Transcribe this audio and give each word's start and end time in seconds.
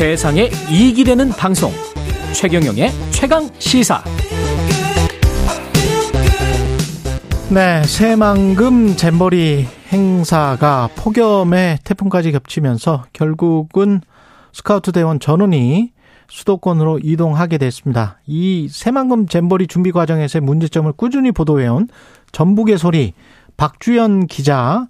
세상에 0.00 0.48
이익이 0.70 1.04
되는 1.04 1.28
방송 1.28 1.70
최경영의 2.32 2.88
최강 3.10 3.50
시사 3.58 4.02
네, 7.50 7.82
새만금 7.82 8.96
잼버리 8.96 9.66
행사가 9.92 10.88
폭염에 10.96 11.80
태풍까지 11.84 12.32
겹치면서 12.32 13.04
결국은 13.12 14.00
스카우트 14.54 14.90
대원 14.92 15.20
전원이 15.20 15.92
수도권으로 16.30 17.00
이동하게 17.02 17.58
됐습니다. 17.58 18.20
이 18.26 18.68
새만금 18.70 19.26
잼버리 19.26 19.66
준비 19.66 19.92
과정에서의 19.92 20.40
문제점을 20.40 20.90
꾸준히 20.92 21.30
보도해온 21.30 21.88
전북의 22.32 22.78
소리 22.78 23.12
박주연 23.58 24.28
기자와 24.28 24.86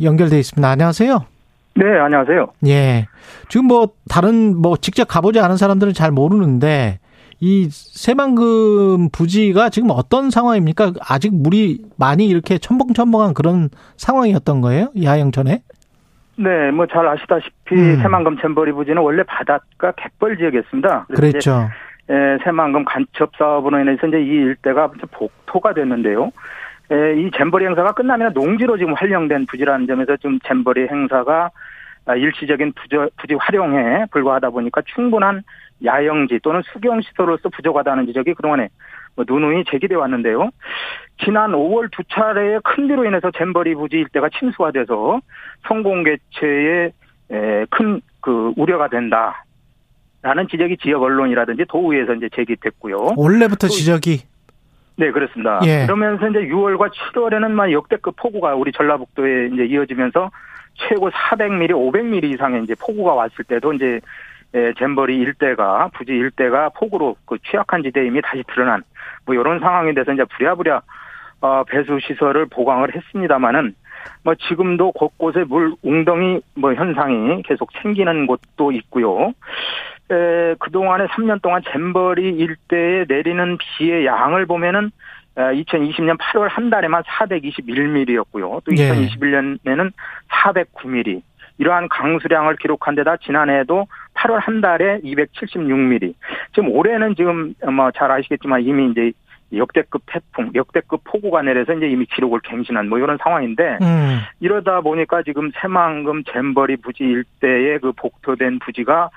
연결돼 0.00 0.38
있습니다. 0.38 0.68
안녕하세요. 0.68 1.37
네, 1.78 1.98
안녕하세요. 1.98 2.48
예. 2.66 3.06
지금 3.48 3.66
뭐 3.66 3.90
다른 4.10 4.56
뭐 4.60 4.76
직접 4.76 5.04
가보지 5.06 5.38
않은 5.38 5.56
사람들은 5.56 5.92
잘 5.92 6.10
모르는데 6.10 6.98
이 7.40 7.68
새만금 7.70 9.10
부지가 9.12 9.68
지금 9.70 9.90
어떤 9.92 10.30
상황입니까? 10.30 10.92
아직 11.08 11.32
물이 11.32 11.82
많이 11.96 12.26
이렇게 12.26 12.58
첨벙첨벙한 12.58 13.32
그런 13.34 13.68
상황이었던 13.96 14.60
거예요? 14.60 14.88
야영 15.00 15.30
전에? 15.30 15.62
네, 16.36 16.70
뭐 16.72 16.86
잘 16.86 17.06
아시다시피 17.06 17.74
음. 17.76 18.00
새만금 18.02 18.38
잼버리 18.38 18.72
부지는 18.72 19.02
원래 19.02 19.22
바닷가 19.22 19.92
갯벌 19.92 20.36
지역이었습니다. 20.38 21.06
그렇죠. 21.14 21.68
예, 22.10 22.38
새만금 22.42 22.84
간첩 22.86 23.30
사업으로 23.36 23.78
인해서 23.80 24.06
이제 24.08 24.20
이 24.20 24.26
일대가 24.26 24.90
복토가 25.12 25.74
됐는데요. 25.74 26.32
예, 26.92 27.20
이 27.20 27.30
잼버리 27.36 27.66
행사가 27.66 27.92
끝나면 27.92 28.32
농지로 28.32 28.78
지금 28.78 28.94
활용된 28.94 29.46
부지라는 29.46 29.86
점에서 29.86 30.16
좀 30.16 30.38
잼버리 30.40 30.88
행사가 30.88 31.50
일시적인 32.16 32.72
부지, 32.72 32.96
부지 33.18 33.34
활용에 33.34 34.06
불과하다 34.10 34.50
보니까 34.50 34.80
충분한 34.94 35.42
야영지 35.84 36.40
또는 36.42 36.62
수경시설로서 36.72 37.50
부족하다는 37.50 38.06
지적이 38.06 38.34
그동안에 38.34 38.68
뭐 39.14 39.24
누누이 39.28 39.64
제기돼 39.70 39.94
왔는데요. 39.94 40.50
지난 41.22 41.52
5월 41.52 41.90
두 41.92 42.02
차례의 42.08 42.60
큰 42.64 42.88
비로 42.88 43.04
인해서 43.04 43.30
잼버리 43.30 43.74
부지 43.74 43.96
일대가 43.96 44.30
침수가 44.30 44.72
돼서 44.72 45.20
성공 45.66 46.04
개최에 46.04 46.92
큰 47.68 48.00
그 48.20 48.52
우려가 48.56 48.88
된다. 48.88 49.44
라는 50.20 50.48
지적이 50.48 50.76
지역 50.78 51.02
언론이라든지 51.02 51.64
도의에서 51.68 52.14
이제 52.14 52.28
제기됐고요. 52.34 53.14
원래부터 53.16 53.68
지적이 53.68 54.22
네, 54.98 55.12
그렇습니다. 55.12 55.60
예. 55.62 55.86
그러면서 55.86 56.28
이제 56.28 56.40
6월과 56.40 56.90
7월에는 56.90 57.52
막 57.52 57.70
역대급 57.70 58.16
폭우가 58.16 58.56
우리 58.56 58.72
전라북도에 58.72 59.50
이제 59.52 59.64
이어지면서 59.66 60.30
최고 60.74 61.08
400mm, 61.10 61.70
500mm 61.70 62.24
이상의 62.34 62.64
이제 62.64 62.74
폭우가 62.74 63.14
왔을 63.14 63.44
때도 63.44 63.72
이제 63.74 64.00
예, 64.54 64.72
잼버리 64.78 65.18
일대가 65.18 65.90
부지 65.94 66.12
일대가 66.12 66.70
폭우로 66.70 67.16
그 67.26 67.36
취약한 67.48 67.82
지대임이 67.82 68.22
다시 68.22 68.42
드러난 68.48 68.82
뭐 69.24 69.34
이런 69.34 69.60
상황이 69.60 69.94
돼서 69.94 70.12
이제 70.12 70.24
부랴부랴 70.24 70.80
어, 71.42 71.64
배수 71.64 71.98
시설을 72.00 72.46
보강을 72.46 72.94
했습니다마는 72.94 73.74
뭐 74.24 74.34
지금도 74.34 74.92
곳곳에 74.92 75.44
물 75.44 75.74
웅덩이 75.82 76.40
뭐 76.54 76.74
현상이 76.74 77.42
계속 77.42 77.70
생기는 77.82 78.26
곳도 78.26 78.72
있고요. 78.72 79.32
에, 80.10 80.54
그동안에 80.58 81.06
3년 81.06 81.42
동안 81.42 81.62
잼버리 81.70 82.30
일대에 82.30 83.04
내리는 83.08 83.58
비의 83.58 84.06
양을 84.06 84.46
보면은 84.46 84.90
2020년 85.36 86.18
8월 86.18 86.48
한 86.48 86.68
달에만 86.68 87.02
421mm였고요. 87.04 88.64
또 88.64 88.72
2021년에는 88.72 89.92
409mm. 90.28 91.22
이러한 91.58 91.88
강수량을 91.88 92.56
기록한 92.56 92.94
데다 92.94 93.16
지난해에도 93.18 93.86
8월 94.14 94.40
한 94.40 94.60
달에 94.60 95.00
276mm. 95.00 96.14
지금 96.54 96.70
올해는 96.70 97.14
지금 97.14 97.54
뭐 97.72 97.90
잘 97.92 98.10
아시겠지만 98.10 98.62
이미 98.62 98.90
이제 98.90 99.12
역대급 99.52 100.02
태풍, 100.06 100.50
역대급 100.54 101.02
폭우가 101.04 101.42
내려서 101.42 101.72
이제 101.74 101.88
이미 101.88 102.04
기록을 102.06 102.40
갱신한 102.40 102.88
뭐 102.88 102.98
이런 102.98 103.16
상황인데 103.22 103.78
음. 103.80 104.20
이러다 104.40 104.80
보니까 104.82 105.22
지금 105.22 105.50
새만금 105.60 106.24
잼버리 106.24 106.76
부지 106.76 107.04
일대에 107.04 107.78
그 107.78 107.92
복토된 107.92 108.58
부지가 108.58 109.10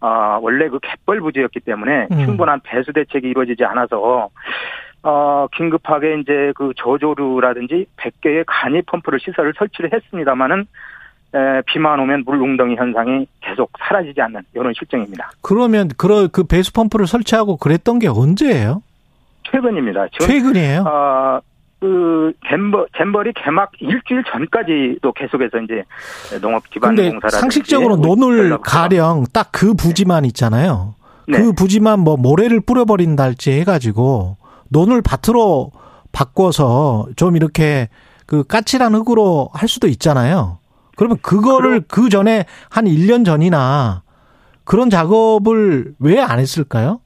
아 0.00 0.38
원래 0.40 0.68
그 0.68 0.78
갯벌 0.80 1.20
부지였기 1.20 1.60
때문에 1.60 2.08
음. 2.10 2.24
충분한 2.24 2.60
배수 2.62 2.92
대책이 2.92 3.28
이루어지지 3.28 3.64
않아서 3.64 4.28
어 5.02 5.46
긴급하게 5.54 6.20
이제 6.20 6.52
그 6.54 6.72
저조류라든지 6.76 7.86
100개의 7.96 8.44
간이 8.46 8.82
펌프를 8.82 9.18
시설을 9.20 9.54
설치를 9.56 9.92
했습니다마는 9.92 10.66
에, 11.34 11.62
비만 11.66 12.00
오면 12.00 12.24
물 12.24 12.40
웅덩이 12.40 12.76
현상이 12.76 13.26
계속 13.40 13.70
사라지지 13.78 14.20
않는 14.20 14.42
이런 14.54 14.72
실정입니다. 14.74 15.30
그러면 15.42 15.88
그런 15.96 16.28
그 16.30 16.44
배수 16.44 16.72
펌프를 16.72 17.06
설치하고 17.06 17.56
그랬던 17.56 17.98
게 17.98 18.08
언제예요? 18.08 18.82
최근입니다. 19.50 20.06
최근이에요? 20.18 20.80
어, 20.82 21.40
그 21.80 22.32
잼버 22.48 22.86
잼버리 22.96 23.32
개막 23.34 23.70
일주일 23.80 24.24
전까지도 24.30 25.12
계속해서 25.12 25.58
이제 25.60 25.84
농업 26.40 26.68
기반 26.70 26.96
공사라 26.96 27.30
상식적으로 27.38 27.96
논을 27.96 28.58
가령 28.58 29.24
딱 29.32 29.50
그 29.52 29.74
부지만 29.74 30.24
있잖아요. 30.26 30.94
네. 31.28 31.38
그 31.38 31.52
부지만 31.52 32.00
뭐 32.00 32.16
모래를 32.16 32.60
뿌려버린다 32.60 33.22
할지 33.22 33.52
해가지고 33.52 34.36
논을 34.70 35.02
밭으로 35.02 35.70
바꿔서 36.12 37.06
좀 37.16 37.36
이렇게 37.36 37.88
그 38.26 38.44
까칠한 38.44 38.94
흙으로 38.94 39.50
할 39.52 39.68
수도 39.68 39.86
있잖아요. 39.88 40.58
그러면 40.96 41.18
그거를 41.22 41.82
그 41.86 42.08
전에 42.08 42.44
한 42.70 42.86
1년 42.86 43.24
전이나 43.24 44.02
그런 44.64 44.90
작업을 44.90 45.94
왜 46.00 46.18
안 46.20 46.38
했을까요? 46.40 47.00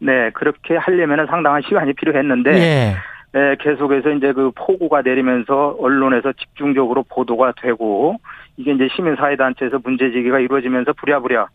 네, 0.00 0.30
그렇게 0.30 0.76
하려면 0.76 1.26
상당한 1.26 1.62
시간이 1.62 1.92
필요했는데 1.92 2.50
예. 2.54 2.96
네, 3.32 3.56
계속해서 3.60 4.10
이제 4.10 4.32
그 4.32 4.50
폭우가 4.56 5.02
내리면서 5.02 5.76
언론에서 5.78 6.32
집중적으로 6.32 7.04
보도가 7.08 7.52
되고 7.62 8.16
이게 8.56 8.72
이제 8.72 8.88
시민사회단체에서 8.94 9.78
문제제기가 9.84 10.40
이루어지면서 10.40 10.92
부랴부랴 10.94 11.46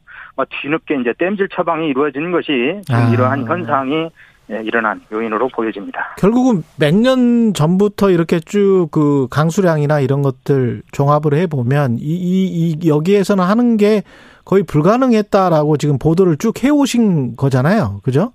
뒤늦게 0.62 0.96
이제 1.02 1.14
땜질 1.18 1.50
처방이 1.50 1.88
이루어지는 1.90 2.32
것이 2.32 2.82
아. 2.92 3.10
이러한 3.12 3.46
현상이 3.46 3.96
예, 3.96 4.10
일어난 4.48 5.02
요인으로 5.12 5.48
보여집니다. 5.50 6.16
결국은 6.18 6.64
몇 6.80 6.94
년 6.94 7.54
전부터 7.54 8.12
이렇게 8.12 8.40
쭉 8.40 8.90
그 8.92 9.28
강수량이나 9.32 10.00
이런 10.00 10.22
것들 10.22 10.84
종합을 10.92 11.34
해보면 11.34 11.98
이, 12.00 12.04
이, 12.04 12.78
이 12.82 12.88
여기에서는 12.88 13.44
하는 13.44 13.78
게 13.78 14.04
거의 14.46 14.64
불가능했다라고 14.64 15.78
지금 15.78 15.98
보도를 15.98 16.38
쭉 16.38 16.64
해오신 16.64 17.36
거잖아요. 17.36 18.00
그죠? 18.04 18.32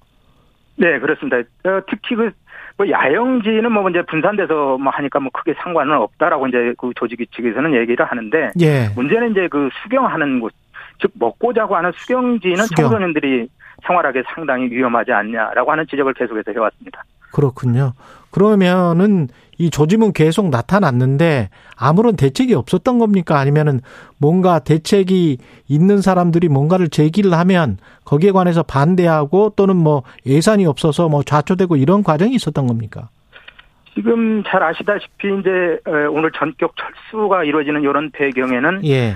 네, 0.77 0.99
그렇습니다. 0.99 1.37
어, 1.39 1.81
특히 1.89 2.17
그, 2.17 2.31
뭐 2.77 2.89
야영지는 2.91 3.71
뭐 3.71 3.89
이제 3.91 4.03
분산돼서 4.03 4.79
뭐 4.79 4.91
하니까 4.93 5.21
뭐 5.21 5.31
크게 5.33 5.55
상관은 5.63 5.97
없다라고 5.99 6.49
이제 6.49 6.75
그 6.79 6.91
조직 6.97 7.19
측에서는 7.33 7.75
얘기를 7.75 8.05
하는데 8.05 8.51
예. 8.61 8.89
문제는 8.97 9.31
이제 9.33 9.47
그 9.49 9.69
수경하는 9.83 10.41
곳, 10.41 10.53
즉 11.01 11.11
먹고 11.15 11.53
자고 11.53 11.77
하는 11.77 11.93
수경지는 11.95 12.65
수경. 12.65 12.85
청소년들이 12.89 13.49
생활하기 13.87 14.23
상당히 14.35 14.71
위험하지 14.71 15.13
않냐라고 15.13 15.73
하는 15.73 15.87
지적을 15.89 16.15
계속해서 16.15 16.53
해왔습니다. 16.53 17.05
그렇군요. 17.33 17.93
그러면은 18.31 19.29
이 19.59 19.71
조짐은 19.71 20.13
계속 20.13 20.49
나타났는데 20.49 21.51
아무런 21.77 22.17
대책이 22.17 22.55
없었던 22.55 22.99
겁니까? 22.99 23.39
아니면은 23.39 23.81
뭔가 24.19 24.59
대책이 24.59 25.39
있는 25.69 26.01
사람들이 26.01 26.49
뭔가를 26.49 26.89
제기를 26.89 27.33
하면 27.35 27.77
거기에 28.05 28.33
관해서 28.33 28.63
반대하고 28.63 29.53
또는 29.57 29.77
뭐 29.77 30.03
예산이 30.27 30.67
없어서 30.67 31.09
뭐 31.09 31.23
좌초되고 31.23 31.77
이런 31.77 32.03
과정이 32.03 32.35
있었던 32.35 32.67
겁니까? 32.67 33.09
지금 33.95 34.43
잘 34.47 34.63
아시다시피 34.63 35.29
이제 35.41 35.79
오늘 36.11 36.31
전격 36.33 36.73
철수가 36.77 37.45
이루어지는 37.45 37.83
이런 37.83 38.11
배경에는 38.13 38.87
예. 38.87 39.15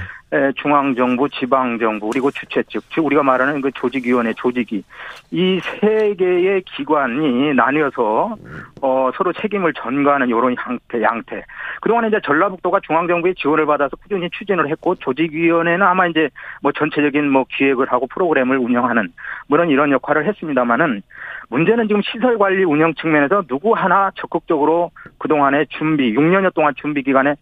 중앙정부, 0.56 1.28
지방정부, 1.30 2.10
그리고 2.10 2.30
주최 2.30 2.62
측, 2.64 2.82
즉 2.90 3.04
우리가 3.04 3.22
말하는 3.22 3.60
그 3.60 3.70
조직위원회, 3.72 4.32
조직위 4.34 4.82
이세 5.30 6.14
개의 6.18 6.62
기관이 6.62 7.54
나뉘어서 7.54 8.36
어, 8.80 9.10
서로 9.16 9.32
책임을 9.32 9.72
전가하는 9.74 10.28
이런 10.28 10.56
양태, 10.56 11.02
양태. 11.02 11.44
그동안 11.80 12.08
이제 12.08 12.20
전라북도가 12.24 12.80
중앙정부의 12.80 13.34
지원을 13.36 13.66
받아서 13.66 13.96
꾸준히 13.96 14.28
추진을 14.30 14.68
했고 14.70 14.94
조직위원회는 14.96 15.82
아마 15.82 16.06
이제 16.06 16.28
뭐 16.62 16.72
전체적인 16.72 17.30
뭐 17.30 17.44
기획을 17.48 17.92
하고 17.92 18.06
프로그램을 18.06 18.58
운영하는 18.58 19.12
그런 19.48 19.70
이런 19.70 19.90
역할을 19.92 20.26
했습니다만은 20.26 21.02
문제는 21.50 21.88
지금 21.88 22.02
시설 22.02 22.38
관리 22.38 22.64
운영 22.64 22.94
측면에서 22.94 23.42
누구 23.46 23.74
하나 23.74 24.10
적극적으로 24.16 24.90
그동안의 25.18 25.66
준비, 25.68 26.14
6년여 26.14 26.54
동안 26.54 26.74
준비 26.76 27.02
기간에 27.02 27.34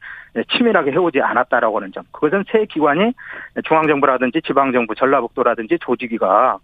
치밀하게 0.50 0.92
해오지 0.92 1.20
않았다라고 1.20 1.78
하는 1.78 1.92
점. 1.92 2.04
그것은 2.12 2.44
새 2.50 2.64
기관이 2.66 3.12
중앙정부라든지 3.64 4.42
지방정부, 4.42 4.94
전라북도라든지 4.94 5.78
조직위가 5.80 6.58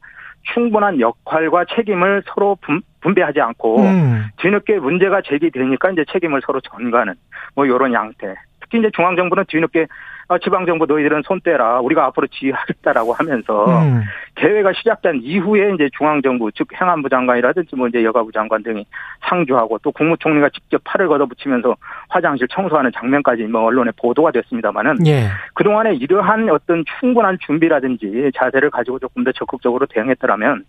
충분한 0.55 1.01
역할과 1.01 1.67
책임을 1.75 2.23
서로 2.27 2.57
분배하지 3.01 3.41
않고 3.41 3.81
음. 3.81 4.27
뒤늦게 4.39 4.79
문제가 4.79 5.21
제기되니까 5.23 5.91
이제 5.91 6.05
책임을 6.11 6.41
서로 6.45 6.61
전가하는 6.61 7.15
뭐 7.55 7.67
이런 7.67 7.93
양태. 7.93 8.35
특히 8.61 8.79
이제 8.79 8.91
중앙정부는 8.95 9.45
뒤늦게 9.49 9.83
아, 9.83 9.87
지방정부 10.37 10.85
너희들은 10.85 11.23
손 11.25 11.41
떼라. 11.41 11.81
우리가 11.81 12.05
앞으로 12.07 12.27
지휘하겠다라고 12.27 13.15
하면서 13.15 13.65
음. 13.81 14.03
대회가 14.35 14.73
시작된 14.75 15.21
이후에 15.23 15.73
이제 15.75 15.89
중앙정부 15.97 16.53
즉 16.53 16.69
행안부 16.79 17.09
장관이라든지 17.09 17.75
뭐 17.77 17.89
이제 17.89 18.05
여가부 18.05 18.31
장관 18.33 18.63
등이 18.63 18.85
상주하고 19.29 19.79
또 19.79 19.91
국무총리가 19.91 20.51
직접 20.51 20.83
팔을 20.85 21.09
걷어붙이면서 21.09 21.75
화장실 22.09 22.47
청소하는 22.49 22.93
장면까지 22.95 23.45
뭐 23.45 23.63
언론에 23.63 23.91
보도가 23.97 24.31
됐습니다만은 24.33 25.07
예. 25.07 25.29
그동안에 25.55 25.95
이러한 25.95 26.51
어떤 26.51 26.85
충분한 27.01 27.39
준비라든지 27.41 28.31
자세를 28.37 28.71
가지고 28.71 28.99
조금 28.99 29.25
더 29.25 29.33
적극적으로 29.33 29.87
대응했더라면 29.87 30.65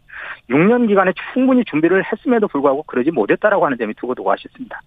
6년 0.49 0.87
기간에 0.87 1.11
충분히 1.33 1.65
준비를 1.65 2.03
했음에도 2.11 2.47
불구하고 2.47 2.83
그러지 2.83 3.11
못했다라고 3.11 3.65
하는 3.65 3.77
점이 3.77 3.93
두고두고 3.95 4.31
아쉽습니다. 4.31 4.81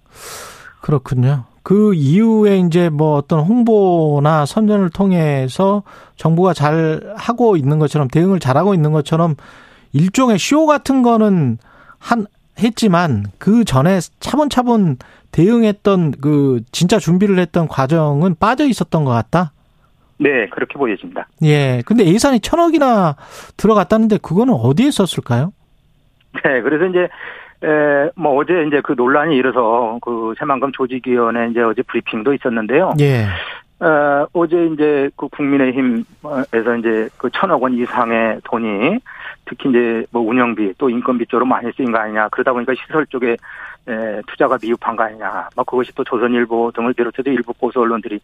그렇군요. 0.81 1.52
그 1.63 1.95
이후에 1.95 2.59
이제 2.59 2.89
뭐 2.89 3.17
어떤 3.17 3.41
홍보나 3.41 4.47
선전을 4.47 4.91
통해서 4.91 5.83
정부가 6.17 6.55
잘 6.55 7.15
하고 7.17 7.57
있는 7.57 7.79
것처럼 7.79 8.09
대응을 8.09 8.41
잘하고 8.41 8.75
있는 8.75 8.93
것처럼 8.93 9.37
일종의 9.93 10.39
쇼 10.39 10.67
같은 10.67 11.03
거는 11.03 11.59
한 11.99 12.27
했지만 12.59 13.27
그 13.39 13.65
전에 13.65 14.01
차분차분 14.21 14.99
대응했던 15.31 16.13
그 16.21 16.61
진짜 16.73 16.99
준비를 16.99 17.39
했던 17.39 17.69
과정은 17.69 18.37
빠져 18.39 18.67
있었던 18.67 19.05
것 19.05 19.13
같다. 19.13 19.53
네, 20.19 20.47
그렇게 20.51 20.75
보여집니다. 20.75 21.27
예. 21.43 21.83
근데 21.87 22.05
예산이 22.05 22.41
천억이나 22.41 23.17
들어갔다는데 23.57 24.19
그거는 24.19 24.55
어디에 24.55 24.91
썼을까요? 24.91 25.53
네, 26.35 26.61
그래서 26.63 26.87
이제 26.87 27.09
에, 27.65 28.11
뭐 28.17 28.37
어제 28.37 28.65
이제 28.67 28.81
그 28.83 28.95
논란이 28.97 29.37
일어서 29.37 29.99
그 30.03 30.35
새만금 30.39 30.73
조직위원회 30.73 31.51
이제 31.51 31.61
어제 31.61 31.83
브리핑도 31.83 32.35
있었는데요. 32.35 32.95
예. 33.01 33.27
어, 33.85 34.27
어제 34.33 34.67
이제 34.67 35.11
그 35.17 35.29
국민의힘에서 35.29 36.77
이제 36.79 37.09
그 37.17 37.29
천억 37.31 37.63
원 37.63 37.75
이상의 37.75 38.39
돈이 38.45 38.99
특히 39.45 39.71
이제 39.71 40.07
뭐 40.13 40.23
운영비 40.23 40.75
또 40.79 40.89
인건비 40.89 41.27
쪽으로 41.27 41.47
많이 41.47 41.71
쓰인 41.73 41.91
거 41.91 41.99
아니냐 41.99 42.29
그러다 42.29 42.53
보니까 42.53 42.75
시설 42.75 43.05
쪽에 43.07 43.37
에, 43.89 44.21
투자가 44.29 44.57
미흡한 44.63 44.95
거 44.95 45.03
아니냐 45.03 45.49
뭐 45.57 45.65
그것이 45.65 45.93
또 45.97 46.05
조선일보 46.05 46.71
등을 46.77 46.93
비롯해서 46.93 47.29
일부 47.31 47.53
보수 47.55 47.81
언론들이 47.81 48.21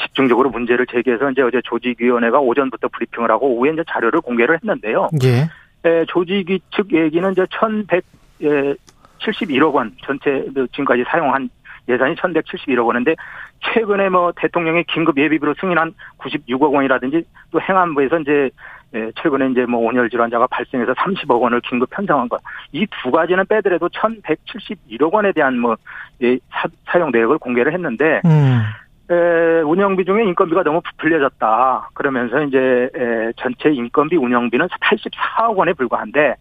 집중적으로 0.00 0.48
문제를 0.48 0.86
제기해서 0.86 1.30
이제 1.30 1.42
어제 1.42 1.60
조직위원회가 1.62 2.40
오전부터 2.40 2.88
브리핑을 2.88 3.30
하고 3.30 3.48
오후에 3.48 3.72
이제 3.72 3.84
자료를 3.86 4.22
공개를 4.22 4.56
했는데요. 4.56 5.10
예. 5.24 5.48
에, 5.86 6.04
조직위 6.06 6.60
측 6.74 6.92
얘기는 6.94 7.30
이제 7.32 7.46
1,100 7.50 8.02
예, 8.42 8.74
71억 9.18 9.72
원 9.74 9.92
전체 10.04 10.44
그 10.54 10.66
지금까지 10.68 11.04
사용한 11.08 11.48
예산이 11.88 12.16
1,171억 12.16 12.86
원인데 12.86 13.14
최근에 13.60 14.08
뭐 14.08 14.32
대통령의 14.36 14.84
긴급 14.84 15.16
예비비로 15.18 15.54
승인한 15.60 15.94
96억 16.18 16.72
원이라든지 16.72 17.24
또 17.50 17.60
행안부에서 17.60 18.18
이제 18.20 18.50
예, 18.94 19.10
최근에 19.20 19.50
이제 19.50 19.66
뭐 19.66 19.80
온열 19.80 20.08
질환자가 20.10 20.46
발생해서 20.46 20.94
30억 20.94 21.40
원을 21.40 21.60
긴급 21.60 21.90
편성한 21.90 22.28
것. 22.28 22.40
이 22.72 22.86
두 23.02 23.10
가지는 23.10 23.44
빼더라도 23.46 23.88
1,171억 23.88 25.12
원에 25.12 25.32
대한 25.32 25.58
뭐 25.58 25.76
예, 26.22 26.38
사, 26.84 27.00
용 27.00 27.10
내역을 27.10 27.38
공개를 27.38 27.72
했는데 27.72 28.20
음. 28.24 28.62
에, 29.10 29.60
운영비 29.62 30.04
중에 30.04 30.24
인건비가 30.24 30.62
너무 30.62 30.80
부풀려졌다. 30.80 31.90
그러면서 31.94 32.42
이제 32.42 32.90
에, 32.94 33.32
전체 33.36 33.70
인건비 33.70 34.16
운영비는 34.16 34.68
84억 34.68 35.56
원에 35.56 35.72
불과한데 35.72 36.34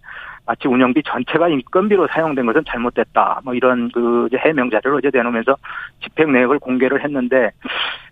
마치 0.45 0.67
운영비 0.67 1.03
전체가 1.03 1.49
인건비로 1.49 2.07
사용된 2.07 2.45
것은 2.45 2.63
잘못됐다. 2.67 3.41
뭐 3.43 3.53
이런 3.53 3.89
그 3.91 4.27
해명 4.37 4.69
자료를 4.69 4.99
어제 4.99 5.09
내놓으면서 5.11 5.55
집행 6.03 6.31
내역을 6.31 6.59
공개를 6.59 7.03
했는데 7.03 7.51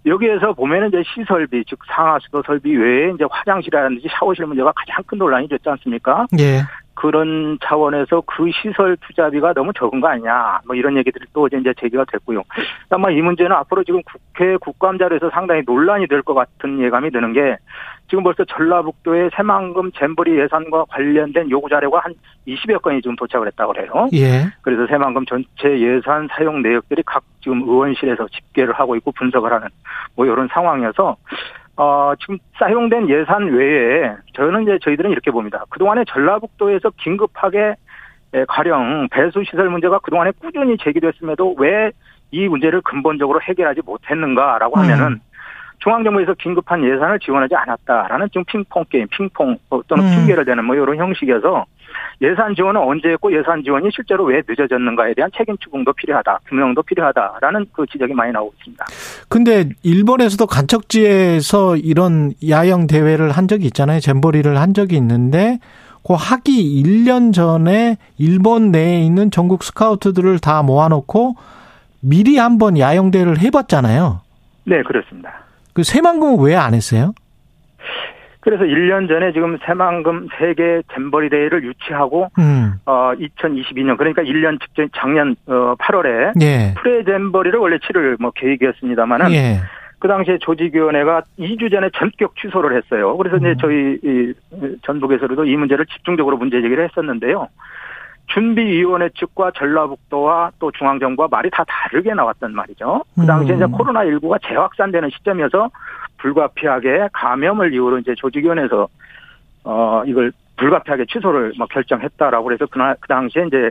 여기에서 0.06 0.53
보면은 0.53 0.89
이제 0.89 1.03
시설비 1.13 1.63
즉 1.68 1.80
상하수도 1.88 2.44
설비 2.45 2.75
외에 2.75 3.12
이제 3.12 3.24
화장실이라든지 3.30 4.07
샤워실 4.12 4.45
문제가 4.45 4.71
가장 4.75 5.03
큰 5.06 5.18
논란이 5.18 5.47
됐지 5.47 5.69
않습니까? 5.69 6.27
예. 6.39 6.62
그런 6.95 7.57
차원에서 7.63 8.22
그 8.22 8.50
시설 8.62 8.98
투자비가 8.98 9.54
너무 9.54 9.72
적은 9.74 10.01
거 10.01 10.07
아니냐, 10.07 10.60
뭐 10.66 10.75
이런 10.75 10.98
얘기들이 10.98 11.25
또 11.34 11.48
이제 11.48 11.74
제기가 11.80 12.06
됐고요. 12.12 12.44
아마 12.90 13.10
이 13.10 13.22
문제는 13.22 13.51
앞으로 13.51 13.84
지금 13.84 14.01
국회 14.04 14.57
국감자료에서 14.57 15.30
상당히 15.31 15.62
논란이 15.66 16.07
될 16.07 16.24
것 16.24 16.34
같은 16.34 16.80
예감이 16.80 17.12
드는 17.12 17.34
게 17.34 17.57
지금 18.07 18.24
벌써 18.24 18.45
전라북도의 18.45 19.31
새만금 19.36 19.92
잼버리 19.94 20.38
예산과 20.40 20.86
관련된 20.86 21.50
요구 21.50 21.68
자료가 21.69 22.00
한 22.00 22.13
20여 22.48 22.81
건이 22.81 23.01
지금 23.01 23.16
도착을 23.16 23.48
했다고 23.48 23.74
그래요. 23.74 24.07
예. 24.13 24.46
그래서 24.62 24.86
새만금 24.88 25.25
전체 25.25 25.80
예산 25.80 26.28
사용 26.31 26.62
내역들이 26.62 27.04
각 27.06 27.24
지금 27.42 27.62
의원실에서 27.62 28.28
집계를 28.28 28.74
하고 28.74 28.96
있고 28.96 29.12
분석을 29.13 29.51
하는 29.51 29.68
뭐 30.16 30.25
이런 30.25 30.48
상황이어서 30.51 31.18
어, 31.75 32.14
지금 32.20 32.38
사용된 32.60 33.10
예산 33.10 33.48
외에 33.48 34.14
저는 34.34 34.64
이제 34.64 34.80
저희들은 34.84 35.12
이렇게 35.12 35.31
봅니다. 35.31 35.66
그동안에 35.70 36.04
전라북도에서 36.08 36.92
긴급하게 36.98 37.75
가령 38.48 39.10
배수 39.12 39.44
시설 39.44 39.70
문제가 39.70 40.00
그동안에 40.00 40.31
꾸준히 40.40 40.78
제기됐음에도 40.78 41.56
왜 41.58 41.92
이 42.34 42.48
문제를 42.48 42.81
근본적으로 42.81 43.40
해결하지 43.42 43.81
못했는가라고 43.86 44.80
하면은 44.80 45.06
음. 45.06 45.20
중앙정부에서 45.83 46.33
긴급한 46.35 46.83
예산을 46.83 47.19
지원하지 47.19 47.56
않았다라는 47.56 48.30
지금 48.30 48.44
핑퐁 48.45 48.85
게임, 48.89 49.07
핑퐁 49.07 49.57
또는 49.88 50.06
음. 50.06 50.15
핑계를 50.15 50.45
대는 50.45 50.63
뭐 50.63 50.75
이런 50.75 50.97
형식이어서 50.97 51.65
예산 52.21 52.56
지원은 52.56 52.80
언제 52.80 53.09
했고 53.09 53.35
예산 53.38 53.62
지원이 53.63 53.89
실제로 53.94 54.24
왜 54.24 54.41
늦어졌는가에 54.47 55.13
대한 55.13 55.30
책임 55.35 55.57
추궁도 55.57 55.91
필요하다, 55.94 56.39
규명도 56.47 56.83
필요하다라는 56.83 57.65
그 57.74 57.85
지적이 57.91 58.13
많이 58.13 58.31
나오고 58.31 58.53
있습니다. 58.59 58.85
근데 59.27 59.69
일본에서도 59.83 60.45
간척지에서 60.45 61.75
이런 61.77 62.33
야영 62.47 62.88
대회를 62.88 63.31
한 63.31 63.47
적이 63.47 63.65
있잖아요. 63.65 64.00
잼버리를 64.00 64.57
한 64.57 64.74
적이 64.74 64.95
있는데 64.97 65.59
그 66.06 66.13
하기 66.13 66.83
1년 66.83 67.33
전에 67.33 67.97
일본 68.18 68.71
내에 68.71 69.01
있는 69.01 69.31
전국 69.31 69.63
스카우트들을 69.63 70.39
다 70.39 70.63
모아놓고 70.63 71.36
미리 72.01 72.38
한번 72.38 72.77
야영 72.77 73.12
대회를 73.12 73.39
해봤잖아요. 73.39 74.21
네, 74.65 74.81
그렇습니다. 74.83 75.44
그 75.74 75.84
새만금은 75.84 76.44
왜 76.46 76.56
안 76.56 76.74
했어요? 76.74 77.14
그래서 78.40 78.64
1년 78.66 79.08
전에 79.08 79.31
지금 79.31 79.58
새만금 79.66 80.28
세계 80.38 80.81
잼버리 80.94 81.30
대회를 81.30 81.64
유치하고 81.64 82.28
음. 82.40 82.74
어 82.86 83.14
2022년 83.18 83.98
그러니까 83.98 84.22
1년 84.22 84.62
직전 84.62 84.90
작년 84.96 85.36
어 85.48 85.75
8월에 85.80 86.34
예. 86.42 86.74
프레 86.78 87.06
잼버리를 87.06 87.58
원래 87.58 87.78
치를 87.80 88.18
뭐 88.20 88.31
계획이었습니다만은 88.36 89.31
예. 89.31 89.62
그 90.00 90.10
당시에 90.10 90.39
조직위원회가 90.39 91.22
2주 91.39 91.72
전에 91.72 91.89
전격 91.98 92.36
취소를 92.36 92.75
했어요. 92.75 93.15
그래서 93.15 93.38
이제 93.38 93.48
음. 93.51 93.58
저희 93.62 93.98
이 94.03 94.34
전북에서도 94.86 95.46
이 95.46 95.56
문제를 95.56 95.86
집중적으로 95.86 96.36
문제 96.36 96.62
제기를 96.62 96.84
했었는데요. 96.84 97.48
준비위원회 98.27 99.10
측과 99.15 99.51
전라북도와 99.51 100.51
또 100.60 100.72
중앙정부와 100.72 101.27
말이 101.30 101.50
다 101.50 101.63
다르게 101.68 102.13
나왔단 102.13 102.53
말이죠. 102.53 103.03
그 103.15 103.25
당시에 103.25 103.56
음. 103.56 103.58
이제 103.58 103.65
코로나19가 103.65 104.39
재확산되는 104.48 105.10
시점이어서 105.12 105.70
불가피하게 106.18 107.10
감염을 107.13 107.74
이유로 107.74 108.00
이제 108.00 108.15
조직위원회에서 108.15 108.88
어 109.65 110.03
이걸 110.06 110.32
불가피하게 110.58 111.06
취소를 111.06 111.53
막 111.58 111.70
결정했다라고 111.70 112.44
그래서 112.46 112.65
그날 112.65 112.96
그 113.00 113.08
당시에 113.08 113.46
이제 113.48 113.70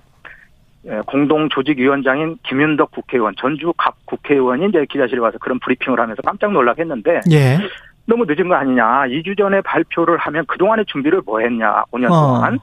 예, 0.85 1.01
공동 1.07 1.49
조직위원장인 1.49 2.39
김윤덕 2.43 2.91
국회의원 2.91 3.35
전주 3.39 3.73
갑 3.77 3.95
국회의원이 4.05 4.67
이제 4.69 4.85
기자실에 4.89 5.21
와서 5.21 5.39
그런 5.39 5.61
브리핑을 5.61 5.99
하면서 5.99 6.21
깜짝 6.23 6.53
놀라겠는데 6.53 7.21
예. 7.31 7.59
너무 8.07 8.25
늦은 8.27 8.49
거 8.49 8.57
아니냐. 8.57 9.07
2주 9.07 9.39
전에 9.39 9.61
발표를 9.61 10.19
하면 10.19 10.45
그동안의 10.47 10.87
준비를 10.87 11.23
뭐 11.25 11.41
했냐. 11.41 11.85
5년 11.93 12.07
어. 12.07 12.09
동안. 12.09 12.59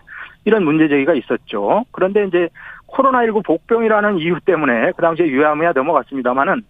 이런 0.50 0.66
문제 0.66 0.88
제기가 0.88 1.14
있었죠. 1.14 1.86
그런데 1.92 2.26
이제 2.26 2.50
코로나19 2.88 3.46
복병이라는 3.46 4.18
이유 4.18 4.40
때문에 4.44 4.94
그 4.96 5.02
당시에 5.04 5.28
유야무야 5.28 5.74
넘어갔습니다마는 5.74 6.64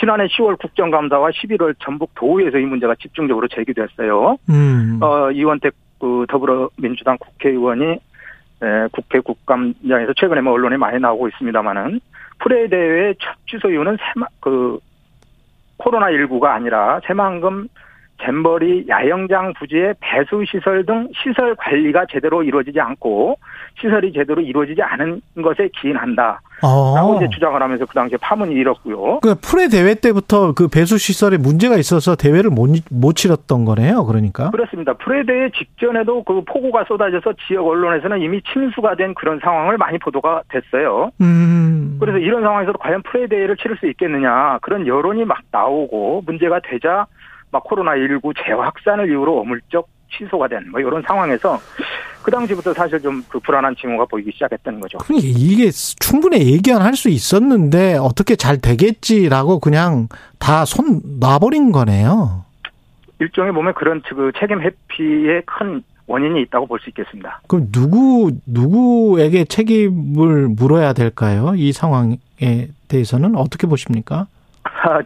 지난해 0.00 0.26
10월 0.26 0.58
국정감사와 0.58 1.30
11월 1.30 1.76
전북 1.78 2.10
도의에서 2.16 2.58
이 2.58 2.64
문제가 2.64 2.96
집중적으로 2.96 3.46
제기됐어요. 3.46 4.38
음. 4.50 4.98
어, 5.00 5.30
이원택 5.30 5.72
그 6.00 6.26
더불어민주당 6.28 7.16
국회의원이 7.18 7.84
에, 7.84 8.88
국회 8.90 9.20
국감장에서 9.20 10.14
최근에 10.16 10.40
뭐 10.40 10.54
언론에 10.54 10.76
많이 10.76 10.98
나오고 10.98 11.28
있습니다만은 11.28 12.00
프레 12.40 12.66
대회 12.66 13.14
첫 13.20 13.36
취소 13.48 13.70
이유는 13.70 13.98
새마, 13.98 14.26
그 14.40 14.80
코로나19가 15.78 16.46
아니라 16.46 16.98
새만금 17.06 17.68
잼버리 18.22 18.86
야영장 18.88 19.52
부지의 19.58 19.94
배수 20.00 20.44
시설 20.46 20.86
등 20.86 21.08
시설 21.22 21.54
관리가 21.56 22.06
제대로 22.10 22.42
이루어지지 22.42 22.80
않고 22.80 23.36
시설이 23.80 24.12
제대로 24.12 24.40
이루어지지 24.40 24.82
않은 24.82 25.20
것에 25.42 25.68
기인한다. 25.80 26.40
어. 26.62 26.94
라고 26.94 27.16
이제 27.16 27.28
주장을 27.30 27.60
하면서 27.60 27.84
그 27.84 27.94
당시에 27.94 28.16
파문이 28.20 28.54
일었고요. 28.54 29.20
그 29.20 29.34
프레 29.34 29.68
대회 29.68 29.94
때부터 29.94 30.52
그 30.52 30.68
배수 30.68 30.96
시설에 30.96 31.36
문제가 31.36 31.76
있어서 31.76 32.14
대회를 32.14 32.50
못, 32.50 32.70
못 32.90 33.14
치렀던 33.14 33.64
거네요. 33.64 34.04
그러니까. 34.06 34.50
그렇습니다. 34.50 34.92
프레 34.94 35.24
대회 35.24 35.50
직전에도 35.50 36.22
그 36.22 36.42
폭우가 36.44 36.84
쏟아져서 36.84 37.34
지역 37.48 37.66
언론에서는 37.66 38.20
이미 38.20 38.40
침수가 38.52 38.94
된 38.94 39.14
그런 39.14 39.40
상황을 39.40 39.76
많이 39.76 39.98
보도가 39.98 40.42
됐어요. 40.50 41.10
음. 41.20 41.96
그래서 41.98 42.18
이런 42.18 42.42
상황에서도 42.42 42.78
과연 42.78 43.02
프레 43.02 43.26
대회를 43.26 43.56
치를 43.56 43.76
수 43.78 43.88
있겠느냐 43.88 44.58
그런 44.62 44.86
여론이 44.86 45.24
막 45.24 45.40
나오고 45.50 46.22
문제가 46.26 46.60
되자 46.60 47.06
막 47.52 47.62
코로나19 47.64 48.34
재확산을 48.44 49.08
이유로 49.08 49.40
어물쩍 49.40 49.86
취소가 50.10 50.48
된 50.48 50.68
뭐 50.70 50.80
이런 50.80 51.02
상황에서 51.02 51.58
그 52.22 52.30
당시부터 52.30 52.72
사실 52.74 53.00
좀 53.00 53.22
그 53.28 53.38
불안한 53.40 53.74
징후가 53.80 54.04
보이기 54.06 54.30
시작했던 54.32 54.80
거죠. 54.80 54.98
이게 55.10 55.70
충분히 55.70 56.52
예견할 56.52 56.94
수 56.94 57.08
있었는데 57.08 57.96
어떻게 57.98 58.36
잘 58.36 58.58
되겠지라고 58.58 59.58
그냥 59.60 60.08
다 60.38 60.64
손 60.64 61.00
놔버린 61.20 61.72
거네요. 61.72 62.44
일종의 63.20 63.52
몸에 63.52 63.72
그런 63.72 64.02
그 64.08 64.32
책임 64.38 64.60
회피의 64.60 65.42
큰 65.46 65.82
원인이 66.06 66.42
있다고 66.42 66.66
볼 66.66 66.78
수 66.80 66.90
있겠습니다. 66.90 67.40
그럼 67.48 67.68
누구 67.72 68.32
누구에게 68.46 69.44
책임을 69.44 70.48
물어야 70.48 70.92
될까요? 70.92 71.54
이 71.56 71.72
상황에 71.72 72.18
대해서는 72.88 73.36
어떻게 73.36 73.66
보십니까? 73.66 74.26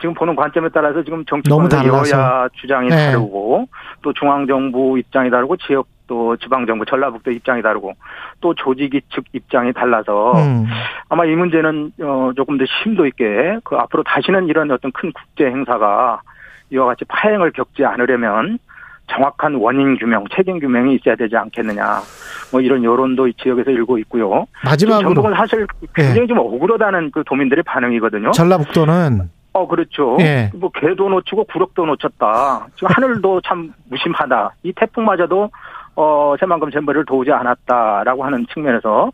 지금 0.00 0.14
보는 0.14 0.36
관점에 0.36 0.68
따라서 0.70 1.02
지금 1.02 1.24
정치권의 1.24 1.86
여야 1.86 2.48
주장이 2.54 2.88
네. 2.88 3.06
다르고 3.06 3.68
또 4.02 4.12
중앙 4.12 4.46
정부 4.46 4.98
입장이 4.98 5.30
다르고 5.30 5.56
지역 5.56 5.86
또 6.06 6.36
지방 6.36 6.66
정부 6.66 6.84
전라북도 6.84 7.30
입장이 7.32 7.62
다르고 7.62 7.92
또 8.40 8.54
조직이 8.54 9.00
측 9.12 9.24
입장이 9.32 9.72
달라서 9.72 10.32
음. 10.34 10.66
아마 11.08 11.24
이 11.24 11.34
문제는 11.34 11.92
어 12.00 12.30
조금 12.36 12.58
더 12.58 12.64
심도 12.82 13.06
있게 13.06 13.58
그 13.64 13.76
앞으로 13.76 14.02
다시는 14.04 14.46
이런 14.46 14.70
어떤 14.70 14.92
큰 14.92 15.12
국제 15.12 15.46
행사가 15.46 16.20
이와 16.70 16.86
같이 16.86 17.04
파행을 17.06 17.52
겪지 17.52 17.84
않으려면 17.84 18.58
정확한 19.08 19.54
원인 19.54 19.96
규명, 19.98 20.24
책임 20.34 20.58
규명이 20.58 20.96
있어야 20.96 21.14
되지 21.14 21.36
않겠느냐. 21.36 22.00
뭐 22.50 22.60
이런 22.60 22.82
여론도 22.82 23.28
이 23.28 23.34
지역에서 23.34 23.70
일고 23.70 23.98
있고요. 23.98 24.46
마지막으로 24.64 25.08
전북은 25.08 25.34
사실 25.34 25.66
굉장히 25.94 26.22
예. 26.22 26.26
좀 26.26 26.38
억울하다는 26.38 27.12
그 27.12 27.22
도민들의 27.24 27.62
반응이거든요. 27.64 28.32
전라북도는 28.32 29.30
어, 29.56 29.66
그렇죠. 29.66 30.18
예. 30.20 30.50
뭐, 30.54 30.70
개도 30.70 31.08
놓치고 31.08 31.44
구력도 31.44 31.86
놓쳤다. 31.86 32.66
지금 32.74 32.88
하늘도 32.90 33.40
참 33.40 33.72
무심하다. 33.88 34.54
이 34.64 34.72
태풍마저도, 34.74 35.50
어, 35.94 36.34
새만금 36.38 36.70
잼버리를 36.70 37.06
도우지 37.06 37.32
않았다라고 37.32 38.22
하는 38.22 38.46
측면에서, 38.52 39.10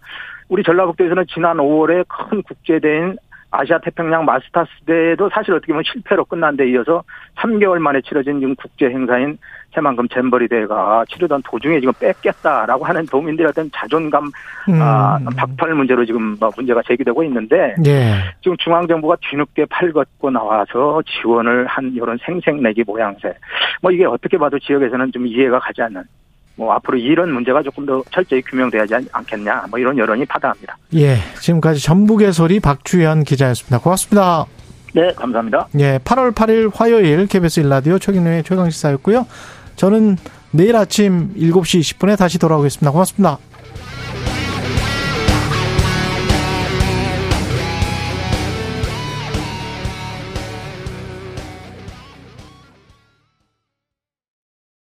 우리 0.49 0.65
전라북도에서는 0.65 1.27
지난 1.33 1.59
5월에 1.59 2.05
큰 2.09 2.43
국제대회인 2.43 3.17
아시아 3.53 3.79
태평양 3.79 4.25
마스터스 4.25 4.71
대회도 4.87 5.29
사실 5.29 5.53
어떻게 5.53 5.73
보면 5.73 5.85
실패로 5.85 6.25
끝난 6.25 6.57
데 6.57 6.69
이어서 6.71 7.05
3개월 7.37 7.79
만에 7.79 8.01
치러진 8.01 8.41
지금 8.41 8.55
국제 8.57 8.87
행사인 8.87 9.39
새만금 9.75 10.09
잼버리 10.09 10.49
대회가 10.49 11.05
치르던 11.09 11.43
도중에 11.45 11.81
지금 11.81 11.93
뺏겼다라고 12.01 12.85
하는 12.85 13.05
도민들의 13.07 13.51
어떤 13.51 13.71
자존감 13.75 14.25
음. 14.69 14.81
아, 14.81 15.19
박탈 15.37 15.75
문제로 15.75 16.05
지금 16.05 16.37
뭐 16.41 16.51
문제가 16.57 16.81
제기되고 16.87 17.23
있는데 17.25 17.75
예. 17.87 18.15
지금 18.41 18.57
중앙 18.57 18.87
정부가 18.87 19.17
뒤늦게 19.21 19.67
팔걷고 19.67 20.31
나와서 20.31 21.03
지원을 21.07 21.67
한 21.67 21.93
이런 21.95 22.19
생색내기 22.25 22.85
모양새 22.87 23.35
뭐 23.83 23.91
이게 23.91 24.07
어떻게 24.07 24.39
봐도 24.39 24.59
지역에서는 24.59 25.13
좀 25.13 25.27
이해가 25.27 25.59
가지 25.59 25.83
않는 25.83 26.03
뭐 26.57 26.73
앞으로 26.75 26.99
이런 26.99 27.33
문제가 27.33 27.63
조금 27.63 27.87
더 27.87 28.03
철저히 28.11 28.43
규명돼야지 28.43 28.95
않겠냐 29.13 29.67
뭐 29.71 29.79
이런 29.79 29.97
여론이 29.97 30.27
파다합니다. 30.27 30.77
예, 30.95 31.17
지금까지 31.41 31.83
전북의 31.83 32.33
소리 32.33 32.61
박주현 32.61 33.25
기자였습니다. 33.25 33.79
고맙습니다. 33.79 34.47
네, 34.95 35.13
감사합니다. 35.15 35.69
예, 35.79 35.99
8월 35.99 36.35
8일 36.35 36.71
화요일 36.75 37.27
KBS 37.27 37.61
일라디오 37.61 37.99
최경련의 37.99 38.45
최강시사였고요. 38.45 39.27
저는 39.77 40.17
내일 40.51 40.77
아침 40.77 41.33
7시 41.35 41.81
20분에 41.81 42.19
다시 42.19 42.39
돌아오겠습니다. 42.39 42.91
고맙습니다. 42.91 43.39